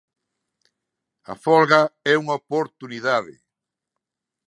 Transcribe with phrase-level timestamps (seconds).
[1.33, 3.35] A folga é unha oportunidade.